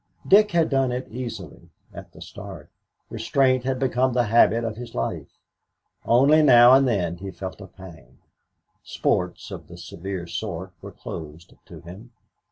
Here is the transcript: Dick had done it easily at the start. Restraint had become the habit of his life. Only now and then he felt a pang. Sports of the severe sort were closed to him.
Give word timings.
Dick 0.27 0.49
had 0.49 0.71
done 0.71 0.91
it 0.91 1.07
easily 1.09 1.69
at 1.93 2.11
the 2.11 2.23
start. 2.23 2.71
Restraint 3.11 3.65
had 3.65 3.77
become 3.77 4.13
the 4.13 4.23
habit 4.23 4.63
of 4.63 4.75
his 4.75 4.95
life. 4.95 5.37
Only 6.05 6.41
now 6.41 6.73
and 6.73 6.87
then 6.87 7.17
he 7.17 7.29
felt 7.29 7.61
a 7.61 7.67
pang. 7.67 8.17
Sports 8.81 9.51
of 9.51 9.67
the 9.67 9.77
severe 9.77 10.25
sort 10.25 10.73
were 10.81 10.91
closed 10.91 11.53
to 11.67 11.81
him. 11.81 12.09